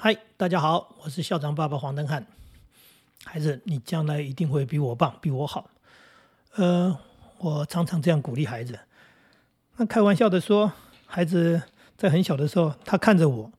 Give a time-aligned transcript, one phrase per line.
[0.00, 2.24] 嗨，大家好，我是校长爸爸黄登汉。
[3.24, 5.68] 孩子，你将来一定会比我棒，比我好。
[6.54, 6.96] 呃，
[7.38, 8.78] 我常常这样鼓励孩子。
[9.76, 10.72] 那开玩笑的说，
[11.04, 11.60] 孩子
[11.96, 13.50] 在很小的时候，他看着我，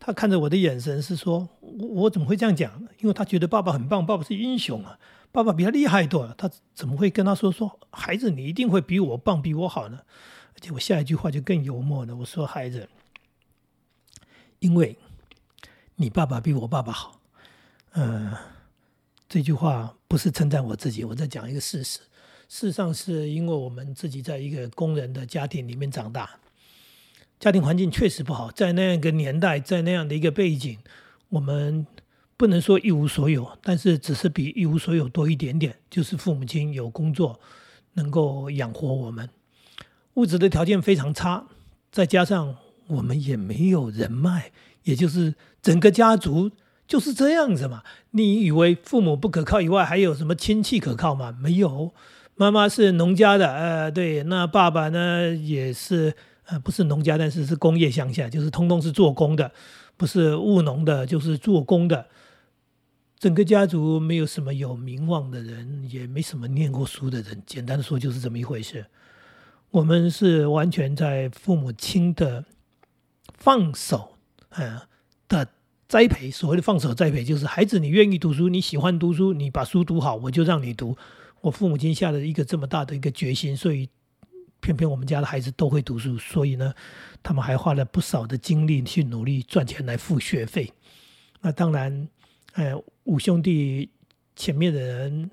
[0.00, 2.88] 他看着我的眼神是说，我我怎么会这样讲？
[3.00, 4.98] 因为他觉得爸爸很棒，爸爸是英雄啊，
[5.30, 6.34] 爸爸比他厉害多了。
[6.38, 10.00] 他怎么会跟他说说，孩子，你一定会比我棒，比我好呢？
[10.54, 12.88] 而且我下一句话就更幽默了，我说，孩子，
[14.60, 14.96] 因为。
[15.96, 17.20] 你爸爸比我爸爸好，
[17.92, 18.36] 呃，
[19.28, 22.00] 这句话不是称赞我自己，我在讲一个事实。
[22.48, 26.28] 事实上，是因为我们自己在一个工人的家庭里面长大，
[27.38, 30.76] 家庭环境确实不好，在那样一个年代，在那样的一个背景，
[31.28, 31.86] 我们
[32.36, 37.38] 不能说一无所有，但是只是比一无所有多一点点，就是父母亲有工作
[37.92, 39.30] 能够养活我们，
[40.14, 41.46] 物质的条件非常差，
[41.92, 42.56] 再加上
[42.88, 44.50] 我们也没有人脉。
[44.84, 46.50] 也就是整个家族
[46.86, 47.82] 就是这样子嘛？
[48.10, 51.32] 你以为父母不可靠以外，还有什么亲戚可靠吗？
[51.40, 51.94] 没有，
[52.34, 59.50] 妈妈是农家的，呃，对，那爸爸呢也是，呃，不是农家，但是是工业乡下，就是通通是做工的，
[59.96, 62.06] 不是务农的，就是做工的。
[63.18, 67.42] 整个家族没有什么有名望的人，也没什么念过书的人。
[67.46, 68.84] 简单的说，就是这么一回事。
[69.70, 72.44] 我们是完全在父母亲的
[73.38, 74.18] 放手。
[74.50, 74.82] 呃
[75.26, 75.48] 的
[75.94, 80.96] 栽培，所谓的放手栽培，就是孩子，你愿意读书，你喜欢读书，你把书读好，我就让你读。
[81.40, 83.88] 我父母亲下了一个这么大的一个决心，所以
[84.58, 86.74] 偏偏我们家的孩子都会读书，所以呢，
[87.22, 90.72] 他们还花了不少的精力去努力赚钱来付学费。
[91.42, 92.08] 那当然，
[92.54, 93.88] 呃，五兄弟
[94.34, 95.30] 前面的人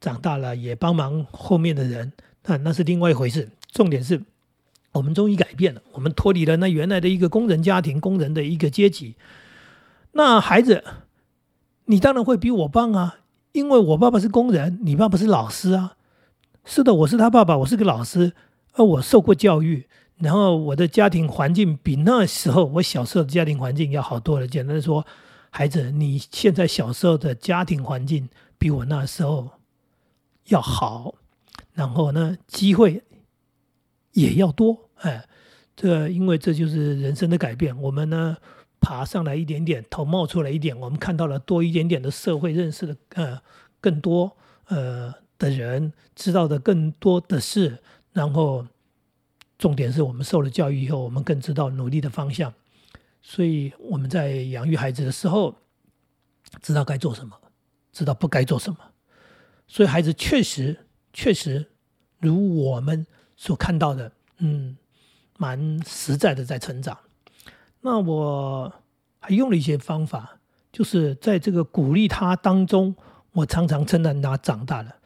[0.00, 2.10] 长大了，也帮忙后面的人，
[2.46, 3.50] 那那是另外一回事。
[3.70, 4.22] 重点是。
[4.92, 9.14] 我们终于改变了，我们脱离了那原来的一个工人家庭、工人的一个阶级。
[10.18, 10.82] 那孩子，
[11.84, 13.20] 你当然会比我棒啊，
[13.52, 15.94] 因为我爸爸是工人，你爸爸是老师啊。
[16.64, 18.32] 是的，我是他爸爸，我是个老师，
[18.72, 19.86] 而我受过教育，
[20.16, 24.48] 然后我的家庭环境比那时候我小时候的家庭环境要好多了。
[24.48, 25.06] 简单说，
[25.50, 28.28] 孩子，你现在小时候的家庭环境
[28.58, 29.48] 比我那时候
[30.48, 31.14] 要好，
[31.74, 33.04] 然后呢，机会。
[34.14, 35.24] 也要多哎，
[35.76, 37.80] 这因为这就是人生的改变。
[37.80, 38.36] 我们呢
[38.80, 43.40] 爬上来一点点，头冒出来一点，我们看到了多一点点的社会认识的呃
[43.80, 47.78] 更多呃的人，知道的更多的事。
[48.12, 48.66] 然后
[49.58, 52.52] 重点是我们受了教育以后，我们更知道努力的方向。
[53.22, 55.54] 所以我们在养育孩子的时候，
[56.62, 57.36] 知道该做什么，
[57.92, 58.78] 知道不该做什么。
[59.66, 61.66] 所以孩子确实确实
[62.20, 63.06] 如我们。
[63.40, 64.76] 所看到的，嗯，
[65.36, 66.98] 蛮实在的，在成长。
[67.90, 68.70] 那我
[69.18, 70.40] 还用了一些方法，
[70.70, 72.94] 就是在这个鼓励他当中，
[73.32, 74.96] 我常常称赞他长大了。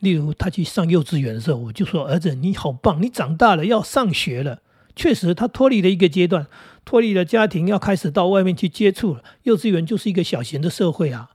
[0.00, 4.60] 例如，他去上幼稚园的时候，我就说：“儿子，你好棒，你长大了，要上学了。”
[4.96, 6.48] 确实，他脱离了一个阶段，
[6.84, 9.22] 脱离了家庭，要开始到外面去接触了。
[9.44, 11.30] 幼稚园就是一个小型的社会啊，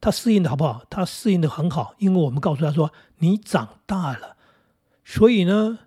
[0.00, 0.82] 他适应的好不好？
[0.88, 4.36] 他适应的很好，因为我们告诉他说：“你长大了。”
[5.04, 5.80] 所以呢。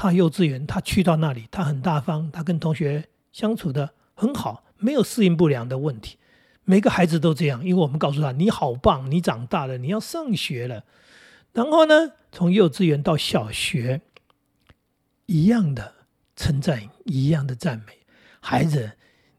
[0.00, 6.16] 他幼稚园，他去到那里，他很大方，他跟同学相处的很好，没有适应不良的问题。
[6.64, 10.82] 每个孩子都这样，因为我们告诉他：“你好棒，你长大了，你要上学了。”
[11.54, 14.00] 然后呢，从幼稚园到小学，
[15.26, 15.94] 一样的
[16.34, 18.00] 称赞，一样的赞美
[18.40, 18.94] 孩子：“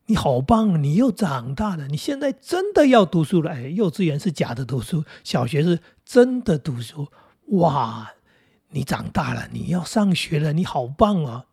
[0.07, 7.09] 你好棒，你又长大了，你现在真的要读书了。”哎，幼稚园是假的读书，小学是真的读书。
[7.47, 8.13] 哇！
[8.69, 11.45] 你长大了，你要上学了，你好棒啊！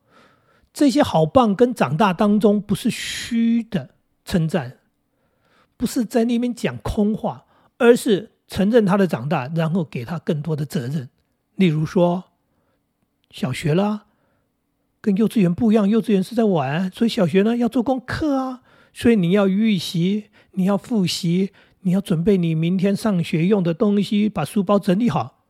[0.77, 3.95] 这些好棒跟长大当中不是虚的
[4.27, 4.77] 称赞，
[5.75, 7.47] 不是在那边讲空话，
[7.79, 11.09] 而是承认他的长大，然后给他更多的责任。
[11.55, 12.25] 例如说，
[13.31, 14.05] 小学啦，
[15.01, 18.61] 跟幼稚园不一样，幼稚园是在玩，所以小学呢要做功课啊，
[18.93, 25.47] 所以你要预习，你要复习，你要准备你明天上学用的东西，把书包整理好。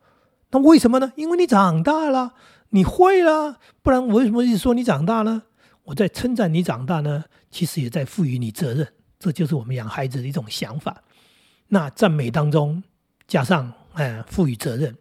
[0.52, 1.12] 那为什么呢？
[1.17, 2.34] 因为你长大了，
[2.70, 5.42] 你会了，不然我为什么一直说你长大呢？
[5.84, 8.86] 我在称赞你长大呢，其实也在赋予你责任，
[9.18, 11.02] 这就是我们养孩子的一种想法。
[11.68, 12.82] 那赞美当中
[13.28, 14.96] 加上哎，赋予责任。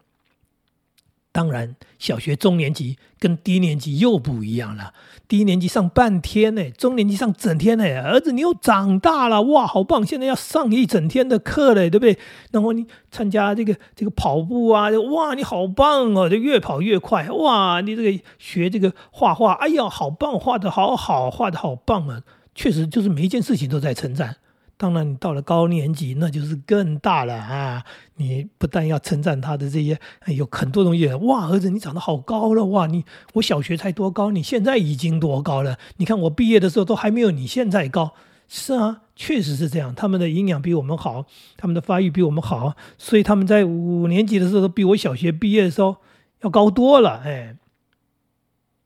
[1.35, 4.93] 当然，小学中年级跟低年级又不一样了。
[5.27, 7.83] 低年级上半天呢，中年级上整天呢。
[8.01, 10.05] 儿子，你又长大了，哇，好棒！
[10.05, 12.17] 现在要上一整天的课嘞，对不对？
[12.53, 17.27] 然后你参加这个这个跑步啊，哇，你好棒哦，就越跑越快。
[17.31, 22.21] 哇，你这个学这个画画，哎呀，好棒，画的好好，画的好棒啊！
[22.55, 24.37] 确实，就是每一件事情都在称赞。
[24.77, 27.85] 当然，你到了高年级，那就是更大了啊！
[28.15, 31.07] 你不但要称赞他的这些，有很多东西。
[31.13, 32.65] 哇，儿子，你长得好高了！
[32.65, 33.05] 哇，你
[33.35, 35.77] 我小学才多高，你现在已经多高了？
[35.95, 38.13] 你看我毕业的时候都还没有你现在高。
[38.49, 39.95] 是啊，确实是这样。
[39.95, 41.25] 他们的营养比我们好，
[41.55, 45.95] 他们的发育比我们好，所以他们在五年级的时候都比我小学毕业的时候
[46.41, 47.21] 要高多了。
[47.23, 47.55] 哎，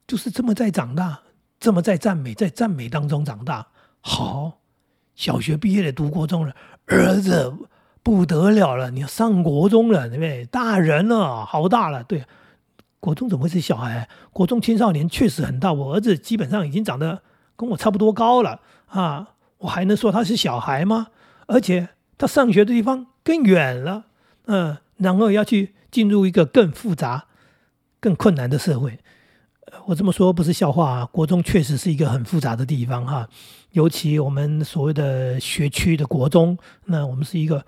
[0.06, 1.22] 就是这么在长大，
[1.60, 3.70] 这么在赞美，在赞美当中长大，
[4.02, 4.59] 好。
[5.20, 6.56] 小学毕业的读国中了，
[6.86, 7.54] 儿子
[8.02, 10.46] 不得了了，你要上国中了，对不对？
[10.46, 12.02] 大人了，好大了。
[12.06, 12.24] 对，
[13.02, 14.08] 国中怎么会是小孩？
[14.32, 15.74] 国中青少年确实很大。
[15.74, 17.22] 我儿子基本上已经长得
[17.58, 21.08] 跟我差不多高了啊，我还能说他是小孩吗？
[21.48, 24.06] 而且他上学的地方更远了，
[24.46, 27.26] 嗯，然后要去进入一个更复杂、
[28.00, 28.98] 更困难的社会。
[29.86, 33.28] 我这么说不是笑话啊，国中确实是一个很复杂的地方哈。
[33.72, 37.64] 尤其我们所谓的学区的国中，那我们是一个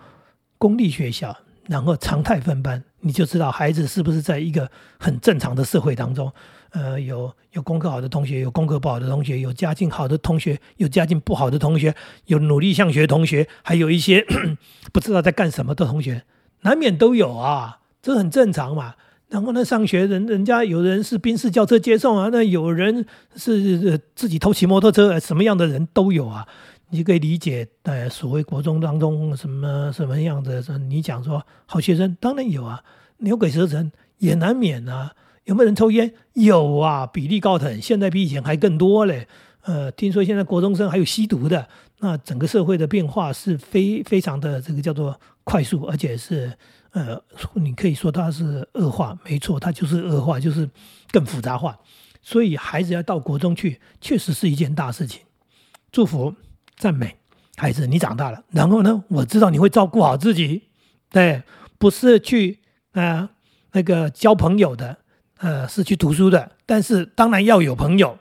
[0.58, 1.36] 公立学校，
[1.68, 4.70] 然后常态分班，你就知道孩子是不是在一个
[5.00, 6.32] 很正常的社会当中。
[6.72, 11.94] 呃，有有功课好的同学，有功课不好的同学，有家境好的同学，有家境不好的同学，
[12.26, 14.26] 有努力向学同学，还有一些
[14.94, 16.24] 不知道在干什么的同学，
[16.62, 18.96] 难免都有啊，这很正常嘛。
[19.32, 23.06] 然后呢，上学人人家有人是宾士轿车接送啊，那有人
[23.38, 26.46] 是自己偷骑摩托车，什么样的人都有啊。
[26.90, 32.84] 你可以理解，呃，所谓国中当中什么什么样的，你讲说好学生当然有啊，
[33.20, 35.14] 牛鬼蛇神也难免啊。
[35.46, 36.14] 有没有人抽烟？
[36.34, 39.30] 有啊，比例高得很，现在比以前还更多嘞。
[39.62, 41.66] 呃，听说现在国中生还有吸毒的，
[42.00, 46.52] 那整个社会的变化是非非常的这个叫做快速，而且是。
[46.92, 47.22] 呃，
[47.56, 50.70] 你可以说它是恶化，没错，它就是恶化，就是
[51.12, 51.78] 更复杂化。
[52.22, 55.22] 所以孩子要到国中去，确实是一件大事情。
[55.92, 56.36] 祝福、
[56.78, 57.18] 赞美
[57.56, 58.44] 孩子，你长大了。
[58.50, 60.64] 然后呢，我知道你会照顾好自己，
[61.10, 61.44] 对，
[61.78, 62.60] 不是去
[62.92, 63.30] 啊
[63.72, 64.98] 那个交朋友的，
[65.38, 66.52] 呃，是去读书的。
[66.66, 68.20] 但是当然要有朋友，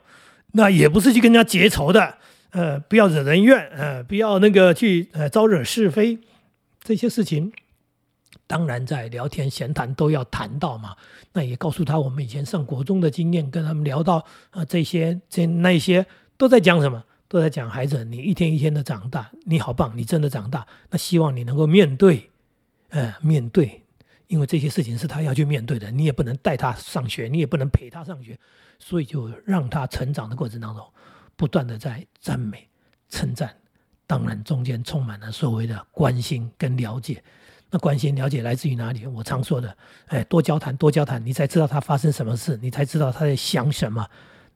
[0.53, 2.17] 那也不是去跟人家结仇的，
[2.51, 6.19] 呃，不要惹人怨，呃，不要那个去呃招惹是非
[6.81, 7.51] 这些事情。
[8.51, 10.93] 当然，在聊天闲谈都要谈到嘛。
[11.31, 16.05] 那也告诉他我们以前上国中的经验，跟他们聊到啊这些这那些
[16.35, 17.01] 都在讲什么？
[17.29, 20.67] 都在讲孩子，你一天一天的长大，你好棒，你真的长大。
[20.89, 22.29] 那希望你能够面对，
[22.89, 23.81] 呃，面对，
[24.27, 25.89] 因为这些事情是他要去面对的。
[25.89, 28.37] 你也不能带他上学，你也不能陪他上学，
[28.79, 30.85] 所以就让他成长的过程当中，
[31.37, 32.67] 不断的在赞美、
[33.07, 33.55] 称赞，
[34.05, 37.23] 当然中间充满了所谓的关心跟了解。
[37.71, 39.07] 那关心了解来自于哪里？
[39.07, 39.75] 我常说的，
[40.07, 44.05] 哎，多交谈，多交谈，你才知道他发生什么事，你才知道他在想什么。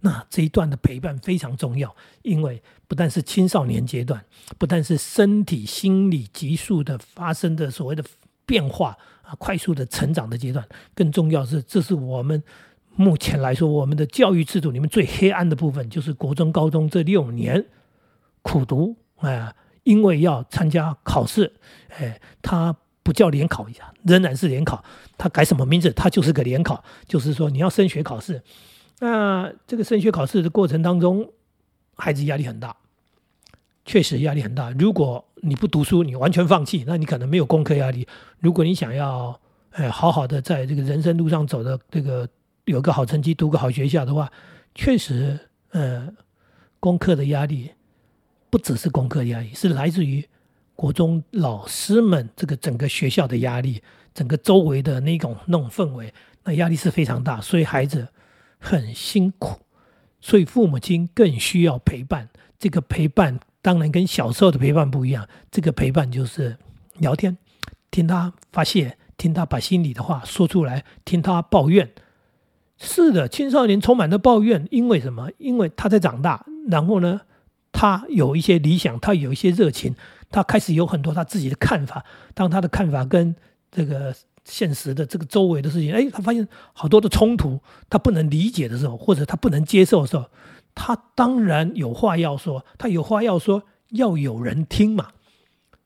[0.01, 4.23] 那这一段的陪伴非常重要，因为不但是青少年阶段，
[4.57, 8.03] 不但是身体、心理急速的发生的所谓的
[8.45, 12.43] 变化啊，快速的成长的阶段，更重要是，这是我们
[12.97, 17.65] 目前来说，我们的教育制度里面最黑暗的部分，就是国中、高中这六年
[18.41, 21.53] 苦读啊，因为要参加考试，
[21.97, 22.75] 哎，他。
[23.05, 24.83] 不叫联考一下，仍然是联考。
[25.15, 25.91] 他改什么名字？
[25.91, 26.83] 他就是个联考。
[27.07, 28.41] 就是说，你要升学考试。
[28.99, 31.29] 那这个升学考试的过程当中，
[31.97, 32.75] 孩子压力很大，
[33.85, 34.71] 确实压力很大。
[34.71, 38.07] 如果你不读书，你完全放弃，那你可能没有功课压力。
[38.39, 39.39] 如果你想要，
[39.73, 42.27] 哎，好好的在这个人生路上走的这个
[42.63, 44.31] 有个好成绩，读个好学校的话，
[44.73, 46.11] 确实，呃，
[46.79, 47.69] 功课的压力
[48.49, 50.27] 不只是功课压力，是来自于。
[50.75, 53.81] 国中老师们这个整个学校的压力，
[54.13, 56.13] 整个周围的那种那种氛围，
[56.43, 58.07] 那压力是非常大，所以孩子
[58.59, 59.59] 很辛苦，
[60.19, 62.29] 所以父母亲更需要陪伴。
[62.59, 66.57] 这个陪伴当然跟小时候的陪伴不一样，这个陪伴就是
[66.97, 67.37] 聊天，
[67.89, 71.91] 听他发泄，听他把心里的话说出来，听他抱怨。
[72.77, 75.29] 是的，青少年充满了抱怨，因为什么？
[75.37, 77.21] 因为他在长大，然后呢，
[77.71, 79.95] 他有一些理想，他有一些热情。
[80.35, 83.33] 他开始有很多他自己的看法，当他的看法跟
[83.71, 84.13] 这个
[84.43, 90.25] 现实的这个周围的事情，哎，他发现好多的冲突，他不能理解的时候，或者他不能接受的时候，
[90.73, 95.11] 他当然有话要说，他有话要说，要有人听嘛。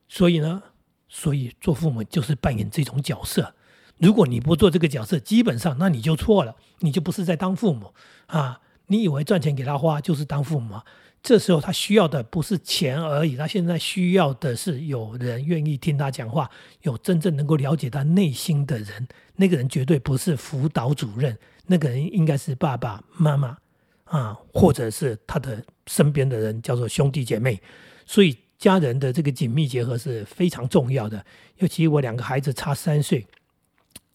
[0.08, 0.64] 所以呢，
[1.08, 3.54] 所以做父母就是扮演这种角色。
[4.00, 7.94] 如果你不做这个角色，基本上那你就错了，你就不是在当父母
[8.26, 8.62] 啊。
[8.88, 10.80] 你以为赚钱给他花就是当父母？
[11.22, 16.50] 这时候他需要的不是钱而已，他现在需要的是有人愿意听他讲话，
[16.84, 19.08] 有真正能够了解他内心的人。
[19.36, 23.58] 那个人绝对不是辅导主任，那个人应该是爸爸妈妈
[24.06, 27.62] 啊，或者是他的身边的人，叫做兄弟姐妹。
[28.06, 31.24] 所以家人的这个紧密结合是非常重要的。
[31.58, 33.26] 尤其我两个孩子差三岁，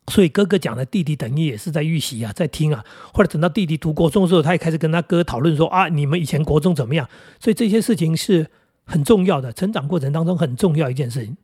[0.08, 2.84] 所以哥哥讲的弟弟等于也是在预习啊，在听啊。
[3.12, 7.08] 后来等到弟弟读国中的时候，他也开始跟他哥讨论说啊，你们以前国中怎么样？
[7.40, 8.50] 所以这些事情是
[8.84, 11.36] 很重要的，成长过程当中很重要一件事情。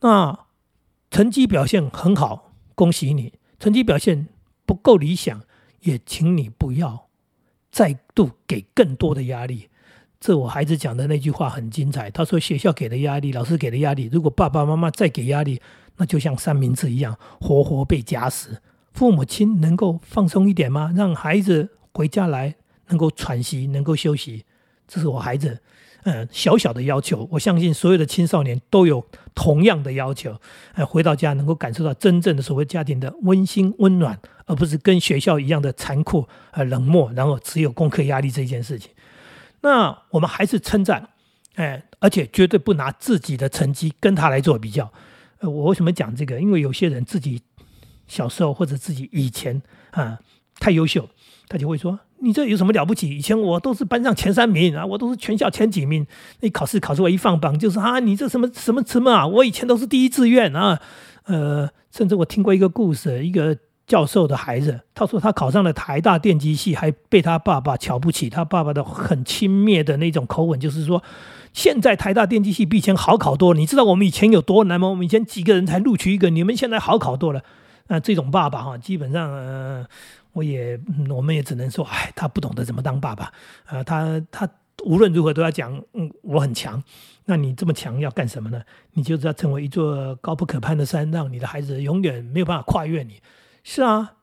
[0.00, 0.38] 那
[1.10, 4.28] 成绩表现很好，恭喜你；成绩表现
[4.64, 5.42] 不够理想，
[5.80, 7.08] 也请你不要
[7.70, 9.68] 再度给更多的压力。
[10.20, 12.10] 这我孩子讲的那句话很精彩。
[12.10, 15.60] 他说：“学校给的压力，老师给的压力，如果爸爸妈妈再给压力，
[15.96, 18.60] 那就像三明治一样，活活被夹死。
[18.92, 20.92] 父母亲能够放松一点吗？
[20.96, 22.56] 让孩子回家来
[22.88, 24.44] 能够喘息，能够休息，
[24.88, 25.60] 这是我孩子
[26.02, 27.28] 嗯小小的要求。
[27.32, 29.06] 我相信所有的青少年都有
[29.36, 30.36] 同样的要求。
[30.74, 38.90] 呃，回到家能够感受到真正的所谓家庭的温馨温暖，而不是跟学校一样的残酷呃冷漠，然后只有功课压力这件事情。”
[39.60, 41.08] 那我们还是称赞，
[41.56, 44.92] 哎，而且绝对不拿自己的成绩跟他来做比较。
[45.40, 46.40] 呃，我为什么讲这个？
[46.40, 47.42] 因为有些人自己
[48.06, 49.60] 小时候或者自己以前
[49.90, 50.18] 啊
[50.60, 51.08] 太优秀，
[51.48, 53.16] 他就会说：“你这有什么了不起？
[53.16, 56.06] 以前我都是班上前三名啊，我都是全校前几名。
[56.40, 59.26] 那考试考出我一放榜，就是啊，你这什么什么什么啊？
[59.26, 60.80] 我以前都是第一志愿啊。
[61.24, 63.58] 呃，甚至我听过一个故事，一个。
[63.88, 68.28] 教授的孩子，他说他考上了台大电机系，还被他爸爸瞧不起。
[68.28, 71.02] 他爸爸的很轻蔑的那种口吻，就是说，
[71.54, 73.58] 现在台大电机系比以前好考多了。
[73.58, 74.88] 你知道我们以前有多难吗？
[74.88, 77.42] 我们以前几个人才录取一个，你们现在好考多了。
[77.86, 79.86] 那这种爸爸哈，基本上，呃，
[80.34, 80.78] 我也
[81.08, 83.32] 我们也只能说，哎，他不懂得怎么当爸爸。
[83.70, 84.46] 呃，他他
[84.84, 86.82] 无论如何都要讲，嗯，我很强。
[87.24, 88.60] 那你这么强要干什么呢？
[88.92, 93.14] 你就是要成为一座高不可攀的山，让你的孩子永远没有办法跨越你。
[93.62, 94.14] 是啊，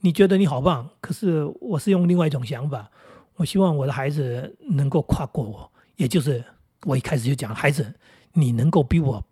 [0.00, 2.90] 你觉得你好棒，可是我是用另外一种想法。
[3.36, 6.44] 我希望我的孩子能够跨过我，也就是
[6.84, 7.94] 我一开始就讲，孩子，
[8.34, 9.24] 你能够比我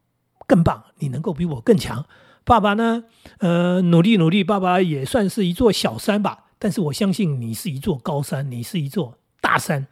[0.47, 2.05] 更棒，你能够比我更强。
[2.43, 3.05] 爸爸呢，
[3.39, 6.47] 呃，努力努力，爸爸也算是一座小山吧。
[6.59, 9.87] 但是我相信你是一座高山，你是一座大山，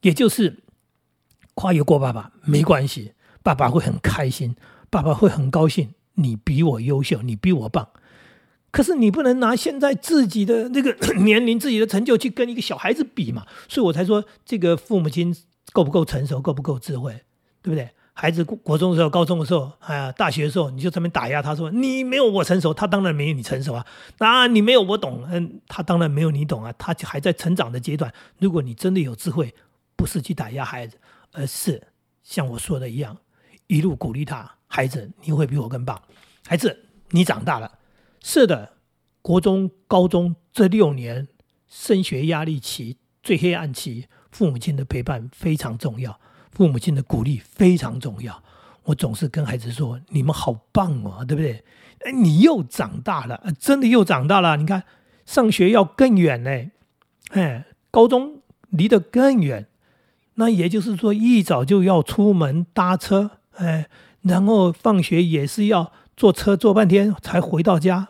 [0.00, 0.62] 也就是
[1.54, 4.56] 跨越过爸爸没关系，爸爸会很开心，
[4.90, 5.94] 爸爸会很高兴。
[6.14, 7.88] 你比我优秀，你比我棒。
[8.74, 15.32] 可是你不能拿现在自己的那个 年龄、自己的成就去跟一个小孩子比嘛，所以我才说这个父母亲
[15.72, 17.12] 够不够成熟、够不够智慧，
[17.62, 17.88] 对不对？
[18.14, 23.86] 孩子国国中的时候、高中的时候、啊，大学的时候，你就这边打压他说你没有我成熟，他当然没有你成熟啊。
[24.18, 26.74] 那你没有我懂，嗯，他当然没有你懂啊。
[26.76, 28.12] 他还在成长的阶段。
[28.40, 29.54] 如果你真的有智慧，
[29.94, 30.96] 不是去打压孩子，
[31.30, 31.80] 而是
[32.24, 33.16] 像我说的一样，
[33.68, 34.50] 一路鼓励他。
[34.66, 36.00] 孩子，你会比我更棒。
[36.44, 37.70] 孩子，你长大了。
[38.26, 38.72] 是的，
[39.20, 41.28] 国中、高中这六年
[41.68, 46.18] 升学压力期最黑暗期，父母亲的陪伴非常重要，
[46.50, 48.42] 父母亲的鼓励非常重要。
[48.84, 51.62] 我总是跟孩子说：“你们好棒哦，对不对？”
[52.00, 54.56] 哎，你又长大了，真的又长大了。
[54.56, 54.84] 你看，
[55.26, 56.70] 上学要更远呢，
[57.32, 58.40] 哎，高中
[58.70, 59.66] 离得更远，
[60.36, 63.90] 那也就是说，一早就要出门搭车，哎，
[64.22, 68.08] 然后放学也是要坐车坐半天才回到家。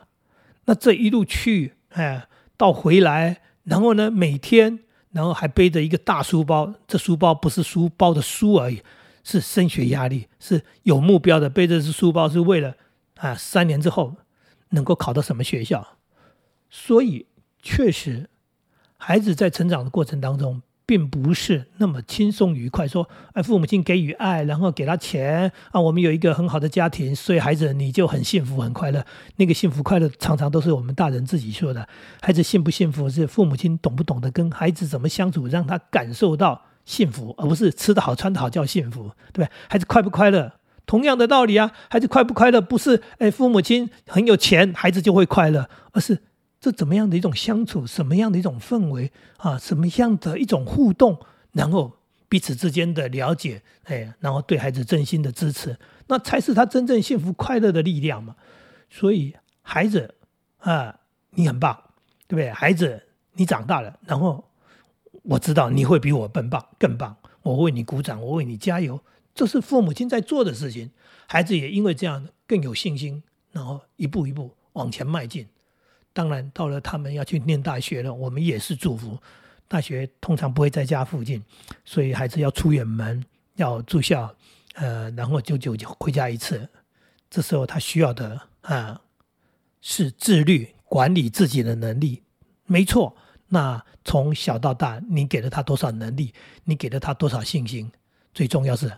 [0.67, 4.81] 那这一路去，哎，到回来，然后呢，每天，
[5.13, 6.75] 然后还背着一个大书包。
[6.87, 8.83] 这书包不是书包的书而已，
[9.23, 11.51] 是升学压力，是有目标的。
[11.51, 12.75] 背着这书包是为了
[13.17, 14.17] 啊，三年之后
[14.71, 15.97] 能够考到什么学校。
[16.71, 17.27] 所以，
[17.63, 18.29] 确实，
[18.97, 20.63] 孩子在成长的过程当中。
[20.87, 22.87] 并不是那么轻松愉快。
[22.87, 29.05] 说，哎，父母亲给予爱，然后给他钱啊，我们有一个很好的家庭，所以孩子你就很幸福、很快乐。
[29.37, 31.89] 那个幸福、快乐常常都是我们大人自己说的。
[32.21, 39.51] 孩子幸不幸福是父母亲懂不懂得跟孩子怎么相处，让他感受到幸福，而不是吃得好、穿得好叫幸福，对吧？
[39.69, 40.53] 孩子快不快乐，
[40.85, 41.73] 同样的道理啊。
[41.89, 46.19] 孩子快不快乐，不是哎父母亲很有钱，孩子就会快乐，而是。
[46.65, 51.21] 这怎么样的一种相处，什么样的一种氛围啊，什么样的一种互动，
[51.53, 51.93] 然后
[52.27, 58.35] 彼此之间的了解，哎，然后对孩子真心的支持，那才是他真正幸福快乐的力量嘛。
[58.89, 60.15] 所以孩子
[60.57, 61.01] 啊，
[61.33, 61.79] 你很棒，
[62.27, 62.51] 对不对？
[62.51, 64.43] 孩子，你长大了，然后
[65.25, 67.15] 我知道你会比我更棒，更棒。
[67.43, 68.99] 我为你鼓掌，我为你加油，
[69.35, 70.91] 这是父母亲在做的事情。
[71.27, 75.47] 孩子也因为这样更有信心，然后一步一步往前迈进。
[76.15, 79.19] 当然，到了他们要去念大学了，我们也是祝福。
[79.67, 81.43] 大学通常不会在家附近，
[81.85, 83.23] 所以孩子要出远门，
[83.57, 84.33] 要住校，
[84.75, 86.67] 呃，然后就就就回家一次。
[87.29, 89.01] 这时候他需要的啊
[89.81, 92.23] 是自律，管理自己的能力。
[92.67, 93.17] 没错，
[93.49, 96.33] 那从小到大，你给了他多少能力？
[96.63, 97.91] 你给了他多少信心？
[98.33, 98.93] 最重要是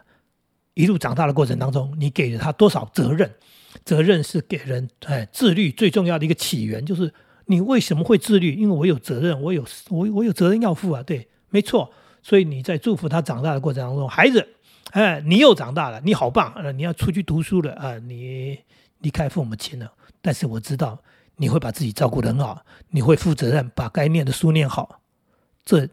[0.76, 3.34] 一路长大的过程当中，你给了他多少责任？
[3.82, 7.12] 责任是给人哎自律最重要的一个起源，就是
[7.46, 8.54] 你为什么会自律？
[8.54, 11.90] 因为我有责任，我有我我有责任要负啊，对，没错。
[12.22, 14.46] 所以你在祝福他长大的过程当中，孩子，
[14.90, 18.58] 哎，你又长大了，你好棒，呃，你要出去读书了啊，你
[18.98, 19.90] 离开父母亲了，
[20.20, 20.98] 但是我知道
[21.36, 25.00] 你会把自己照顾得很好，你会负责任，把该念的书念好，
[25.64, 25.88] 这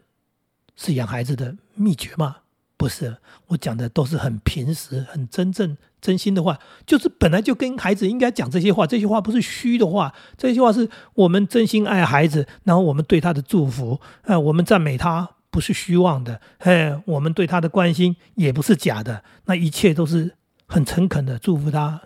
[0.76, 2.36] 是养孩子的秘诀吗？
[2.84, 15.30] 不是，我讲的都是很平实、很真正、真心的话，就是本来就跟孩子应该讲这些话，这些话不是虚的话，这些话是我们真心爱孩子，然后我们对他的祝福，呃，我们赞美他。
[15.50, 20.34] 不是虚妄的，哎，我们对他的关心也不是假的，那一切都是
[20.66, 22.02] 很诚恳的祝福他，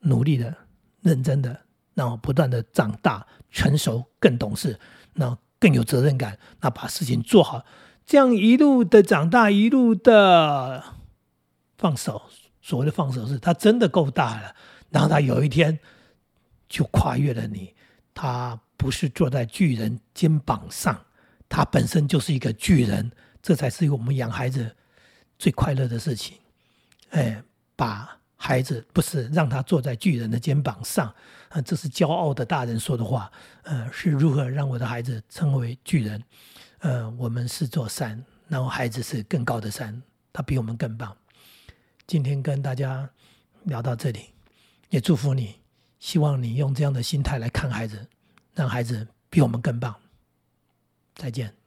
[0.00, 0.52] 努力的、
[1.00, 1.60] 认真的，
[1.94, 4.78] 然后不断的长大、成熟、更懂事，
[5.14, 7.64] 那更有责任感，那把事情做好，
[8.10, 10.82] 这样一路的长大，一路的
[11.78, 12.22] 放手。
[12.60, 14.52] 所谓的放手，是他真的够大了，
[14.90, 15.78] 然后他有一天
[16.68, 17.72] 就跨越了你，
[18.12, 21.00] 他不是坐在巨人肩膀上。
[21.48, 24.74] 他本身就是一个巨人，这才是我们养孩子
[25.38, 26.36] 最快乐的事情。
[27.10, 27.40] 哎，
[27.76, 31.14] 把孩子不是让他坐在巨人的肩膀上，
[31.50, 33.30] 啊，这是骄傲的大人说的话。
[33.62, 36.20] 呃，是如何让我的孩子成为巨人？
[36.80, 41.16] 呃，我们是座山，然后孩子是更高的山，他比我们更棒。
[42.06, 43.08] 今天跟大家
[43.64, 44.30] 聊到这里，
[44.88, 45.56] 也祝福你，
[45.98, 48.08] 希望你用这样的心态来看孩子，
[48.54, 49.94] 让孩子比我们更棒。
[51.14, 51.59] 再见。